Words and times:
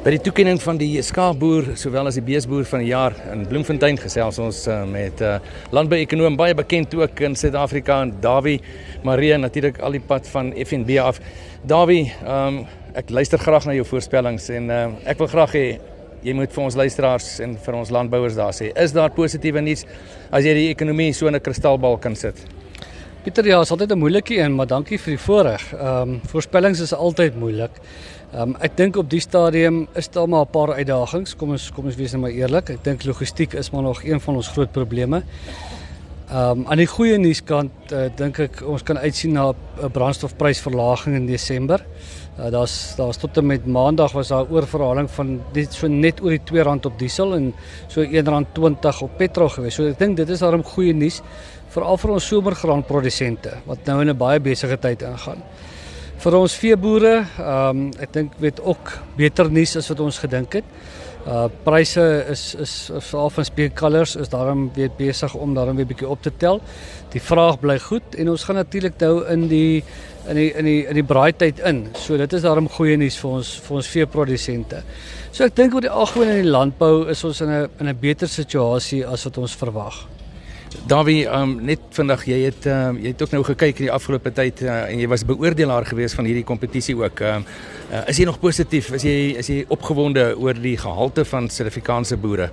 By 0.00 0.14
die 0.14 0.20
toekenning 0.24 0.56
van 0.62 0.78
die 0.80 1.02
skaapboer 1.04 1.74
sowel 1.76 2.08
as 2.08 2.16
die 2.16 2.24
beesboer 2.24 2.64
van 2.64 2.80
die 2.80 2.88
jaar 2.88 3.12
in 3.34 3.42
Bloemfontein 3.44 3.98
gesels 4.00 4.38
ons 4.40 4.62
uh, 4.64 4.78
met 4.88 5.20
'n 5.20 5.24
uh, 5.24 5.58
landbouekonoom 5.76 6.38
baie 6.40 6.54
bekend 6.54 6.94
ook 6.94 7.20
in 7.20 7.36
Suid-Afrika 7.36 8.00
en 8.02 8.14
Dawie 8.20 8.62
Marie 9.04 9.36
natuurlik 9.36 9.78
al 9.78 9.92
die 9.92 10.00
pad 10.00 10.28
van 10.28 10.54
FNB 10.56 10.96
af. 10.98 11.20
Dawie, 11.62 12.12
um, 12.24 12.66
ek 12.94 13.10
luister 13.10 13.38
graag 13.38 13.66
na 13.66 13.74
jou 13.74 13.84
voorspellings 13.84 14.48
en 14.48 14.70
uh, 14.70 14.88
ek 15.04 15.18
wil 15.18 15.28
graag 15.28 15.52
hê 15.52 15.78
jy 16.22 16.32
moet 16.32 16.52
vir 16.52 16.64
ons 16.64 16.76
luisteraars 16.76 17.40
en 17.40 17.56
vir 17.56 17.74
ons 17.74 17.90
landbouers 17.90 18.36
daar 18.36 18.56
sê, 18.56 18.72
is 18.76 18.92
daar 18.92 19.10
positiewe 19.10 19.60
nuus 19.60 19.84
as 20.30 20.44
jy 20.44 20.54
die 20.54 20.70
ekonomie 20.70 21.12
so 21.12 21.26
in 21.28 21.36
'n 21.36 21.40
kristalbal 21.40 21.98
kan 21.98 22.16
sit? 22.16 22.40
Pieter, 23.20 23.44
ja, 23.44 23.58
is 23.60 23.70
altyd 23.70 23.90
'n 23.92 23.98
moeilike 23.98 24.38
een, 24.38 24.54
maar 24.54 24.66
dankie 24.66 24.98
vir 24.98 25.12
die 25.12 25.20
voorreg. 25.20 25.72
Ehm 25.72 26.10
um, 26.10 26.20
voorspellings 26.26 26.80
is 26.80 26.94
altyd 26.94 27.34
moeilik. 27.36 27.70
Ehm 28.32 28.42
um, 28.42 28.56
ek 28.60 28.76
dink 28.76 28.96
op 28.96 29.10
die 29.10 29.20
stadium 29.20 29.88
is 29.94 30.08
daar 30.08 30.28
maar 30.28 30.46
'n 30.46 30.50
paar 30.50 30.72
uitdagings. 30.72 31.36
Kom 31.36 31.50
ons 31.50 31.70
kom 31.70 31.84
ons 31.84 31.96
wees 31.96 32.12
net 32.12 32.20
maar 32.20 32.30
eerlik. 32.30 32.70
Ek 32.70 32.84
dink 32.84 33.04
logistiek 33.04 33.52
is 33.52 33.70
maar 33.70 33.82
nog 33.82 34.04
een 34.04 34.20
van 34.20 34.36
ons 34.36 34.48
groot 34.48 34.72
probleme. 34.72 35.22
Um, 36.30 36.60
aan 36.70 36.78
die 36.78 36.86
goeie 36.86 37.16
nuuskant 37.18 37.90
uh, 37.90 38.04
dink 38.14 38.36
ek 38.38 38.60
ons 38.62 38.84
kan 38.86 39.00
uitsien 39.02 39.32
na 39.34 39.48
'n 39.50 39.90
brandstofprysverlaging 39.90 41.16
in 41.18 41.26
Desember. 41.26 41.82
Uh, 42.38 42.50
daar's 42.54 42.94
daar's 42.94 43.18
tot 43.18 43.36
en 43.38 43.46
met 43.46 43.66
Maandag 43.66 44.12
was 44.12 44.28
daar 44.28 44.46
oorverhaling 44.46 45.10
van 45.10 45.40
net 45.52 45.72
so 45.74 45.88
net 45.88 46.22
oor 46.22 46.30
die 46.30 46.38
R2 46.38 46.86
op 46.86 46.98
diesel 46.98 47.34
en 47.34 47.52
so 47.88 48.04
R1.20 48.04 49.02
op 49.02 49.18
petrol 49.18 49.48
gewees. 49.48 49.74
So 49.74 49.88
ek 49.90 49.98
dink 49.98 50.16
dit 50.16 50.30
is 50.30 50.38
daarom 50.38 50.62
goeie 50.62 50.94
nuus 50.94 51.20
veral 51.74 51.98
vir 51.98 52.10
ons 52.10 52.26
somergraanprodusente 52.26 53.56
wat 53.66 53.84
nou 53.86 54.00
in 54.00 54.10
'n 54.10 54.16
baie 54.16 54.38
besige 54.38 54.78
tyd 54.78 55.02
ingaan 55.02 55.42
vir 56.20 56.36
ons 56.36 56.54
veeboere, 56.54 57.14
ehm 57.40 57.68
um, 57.70 57.84
ek 57.98 58.12
dink 58.12 58.32
weet 58.42 58.60
ook 58.60 58.92
beter 59.16 59.48
nuus 59.50 59.76
as 59.76 59.88
wat 59.88 60.00
ons 60.04 60.18
gedink 60.20 60.52
het. 60.52 60.64
Uh 61.26 61.48
pryse 61.64 62.02
is 62.32 62.54
is 62.54 62.74
veral 63.10 63.30
van 63.30 63.44
speekalers 63.44 64.16
is 64.16 64.28
daarom 64.32 64.70
weer 64.74 64.90
besig 64.96 65.34
om 65.34 65.54
daarom 65.54 65.76
weer 65.76 65.86
bietjie 65.86 66.08
op 66.08 66.22
te 66.22 66.32
tel. 66.36 66.62
Die 67.12 67.20
vraag 67.20 67.58
bly 67.60 67.76
goed 67.78 68.16
en 68.16 68.30
ons 68.30 68.44
gaan 68.44 68.56
natuurlik 68.56 68.96
nou 69.00 69.26
in 69.28 69.48
die 69.48 69.84
in 70.28 70.36
die 70.36 70.52
in 70.52 70.64
die 70.64 70.86
in 70.86 70.94
die 70.94 71.04
braaityd 71.04 71.60
in. 71.68 71.88
So 71.94 72.16
dit 72.16 72.32
is 72.32 72.42
daarom 72.42 72.68
goeie 72.68 72.96
nuus 72.96 73.18
vir 73.20 73.30
ons 73.30 73.50
vir 73.66 73.76
ons 73.76 73.90
veeprodusente. 73.92 74.82
So 75.30 75.44
ek 75.44 75.56
dink 75.56 75.74
oor 75.74 75.84
die 75.84 75.92
algemeen 75.92 76.32
in 76.38 76.42
die 76.44 76.54
landbou 76.54 77.10
is 77.12 77.24
ons 77.24 77.40
in 77.40 77.50
'n 77.50 77.68
in 77.80 77.88
'n 77.88 78.00
beter 78.00 78.28
situasie 78.28 79.04
as 79.06 79.24
wat 79.24 79.38
ons 79.38 79.54
verwag. 79.54 80.06
Dawie, 80.70 81.24
um, 81.26 81.56
net 81.66 81.82
vandag 81.96 82.22
jy 82.30 82.36
het 82.44 82.66
um, 82.70 82.98
jy 83.02 83.10
het 83.10 83.22
ook 83.24 83.32
nou 83.34 83.40
gekyk 83.48 83.80
in 83.80 83.88
die 83.88 83.92
afgelope 83.92 84.30
tyd 84.34 84.62
uh, 84.62 84.84
en 84.86 85.00
jy 85.02 85.08
was 85.10 85.24
beoordelaar 85.26 85.86
gewees 85.88 86.14
van 86.14 86.28
hierdie 86.30 86.46
kompetisie 86.46 86.94
ook. 86.98 87.22
Um, 87.26 87.46
uh, 87.90 88.04
is 88.10 88.20
jy 88.20 88.26
nog 88.28 88.38
positief? 88.42 88.92
Is 88.94 89.06
jy 89.06 89.16
is 89.42 89.50
jy 89.50 89.64
opgewonde 89.68 90.28
oor 90.38 90.54
die 90.54 90.76
gehalte 90.78 91.26
van 91.26 91.50
Suid-Afrikaanse 91.50 92.20
boere? 92.22 92.50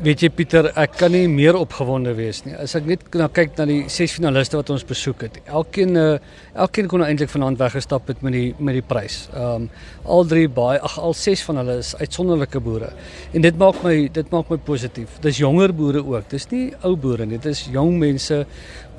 Weet 0.00 0.22
jy 0.24 0.28
Pieter, 0.32 0.70
ek 0.80 0.94
kan 0.96 1.12
nie 1.12 1.26
meer 1.28 1.58
opgewonde 1.58 2.14
wees 2.16 2.38
nie. 2.46 2.54
As 2.56 2.72
ek 2.78 2.86
net 2.88 3.02
na 3.20 3.26
kyk 3.28 3.58
na 3.58 3.66
die 3.68 3.82
ses 3.92 4.14
finaliste 4.16 4.56
wat 4.56 4.70
ons 4.72 4.84
besoek 4.88 5.26
het. 5.26 5.34
Elkeen 5.44 5.92
uh, 6.00 6.14
elkeen 6.56 6.88
kon 6.88 7.04
eintlik 7.04 7.28
vanaand 7.28 7.60
weggestap 7.60 8.08
het 8.08 8.22
met 8.24 8.32
die 8.32 8.46
met 8.56 8.78
die 8.78 8.84
prys. 8.94 9.26
Ehm 9.34 9.66
um, 9.66 9.70
al 10.10 10.24
drie 10.24 10.46
baie 10.48 10.80
ag 10.80 10.94
al 10.96 11.12
ses 11.12 11.42
van 11.44 11.60
hulle 11.60 11.76
is 11.82 11.92
uitsonderlike 12.00 12.62
boere. 12.64 12.88
En 13.36 13.44
dit 13.44 13.58
maak 13.60 13.82
my 13.84 13.94
dit 14.08 14.32
maak 14.32 14.48
my 14.48 14.56
positief. 14.70 15.20
Dis 15.20 15.42
jonger 15.42 15.76
boere 15.76 16.00
ook. 16.00 16.30
Dis 16.32 16.48
nie 16.48 16.70
ou 16.80 16.94
boere 16.96 17.28
nie. 17.28 17.36
Dit 17.36 17.52
is 17.52 17.66
jong 17.68 17.98
mense 18.00 18.46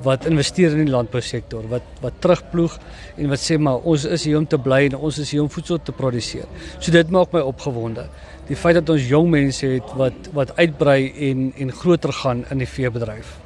wat 0.06 0.26
investeer 0.30 0.76
in 0.76 0.86
die 0.86 0.92
landbousektor, 0.92 1.66
wat 1.70 2.02
wat 2.02 2.22
terugploeg 2.22 2.78
en 3.16 3.34
wat 3.34 3.42
sê 3.42 3.58
maar 3.58 3.82
ons 3.90 4.06
is 4.06 4.28
hier 4.28 4.38
om 4.38 4.46
te 4.46 4.58
bly 4.58 4.84
en 4.86 5.00
ons 5.10 5.18
is 5.18 5.34
hier 5.34 5.42
om 5.42 5.50
voedsel 5.50 5.82
te 5.82 5.94
produseer. 5.98 6.46
So 6.78 6.94
dit 6.94 7.10
maak 7.10 7.34
my 7.34 7.42
opgewonde. 7.42 8.06
Die 8.48 8.56
feit 8.58 8.74
dat 8.74 8.90
ons 8.90 9.06
jong 9.08 9.30
mense 9.30 9.66
het 9.66 9.94
wat 9.98 10.28
wat 10.32 10.56
uitbrei 10.58 11.12
en 11.30 11.52
en 11.56 11.72
groter 11.72 12.12
gaan 12.12 12.44
in 12.50 12.58
die 12.58 12.68
veebedryf. 12.68 13.38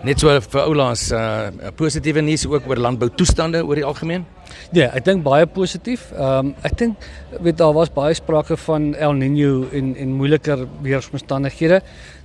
Net 0.00 0.22
so 0.22 0.32
vir 0.32 0.62
oulaas 0.62 1.10
uh 1.12 1.72
positiewe 1.76 2.22
nuus 2.24 2.46
ook 2.48 2.64
oor 2.70 2.80
landboutoestande 2.80 3.60
oor 3.60 3.76
die 3.76 3.84
algemeen. 3.84 4.24
Ja, 4.72 4.86
ek 4.96 5.04
dink 5.04 5.22
baie 5.26 5.44
positief. 5.44 6.06
Ehm 6.14 6.48
um, 6.48 6.54
ek 6.64 6.78
dink 6.80 7.04
weet 7.44 7.58
daar 7.60 7.74
was 7.76 7.92
baie 7.92 8.16
sprake 8.16 8.56
van 8.64 8.94
El 8.94 9.12
Niño 9.20 9.68
en 9.76 9.92
en 9.96 10.16
moeiliker 10.16 10.64
weeromstandighede. 10.80 11.82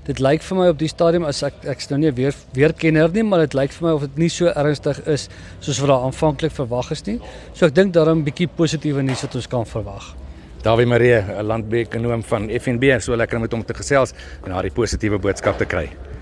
Dit 0.07 0.23
lyk 0.23 0.43
vir 0.47 0.57
my 0.57 0.71
op 0.71 0.79
die 0.79 0.87
stadium 0.87 1.27
as 1.27 1.43
ek 1.43 1.65
ek's 1.75 1.91
nou 1.91 1.99
nie 1.99 2.15
weer 2.15 2.35
weer 2.53 2.73
kenner 2.73 3.11
nie, 3.11 3.27
maar 3.27 3.43
dit 3.43 3.59
lyk 3.59 3.75
vir 3.75 3.89
my 3.89 3.95
of 3.99 4.07
dit 4.07 4.19
nie 4.23 4.29
so 4.29 4.47
ernstig 4.55 5.01
is 5.05 5.27
soos 5.59 5.81
wat 5.83 5.91
daar 5.91 6.07
aanvanklik 6.07 6.55
verwag 6.55 6.95
is 6.95 7.03
nie. 7.09 7.19
So 7.53 7.67
ek 7.67 7.75
dink 7.75 7.93
daarom 7.93 8.23
'n 8.23 8.29
bietjie 8.29 8.47
positiewe 8.47 9.03
nuus 9.03 9.21
wat 9.27 9.35
ons 9.35 9.47
kan 9.47 9.65
verwag. 9.65 10.15
Dawie 10.65 10.85
Marie, 10.85 11.21
'n 11.21 11.45
landbeekonoom 11.45 12.23
van 12.23 12.49
FNB, 12.49 12.99
so 12.99 13.15
lekker 13.15 13.35
om 13.35 13.41
met 13.41 13.51
hom 13.51 13.65
te 13.65 13.73
gesels 13.73 14.13
en 14.45 14.51
haar 14.51 14.65
die 14.65 14.73
positiewe 14.73 15.19
boodskap 15.19 15.57
te 15.57 15.65
kry. 15.65 15.89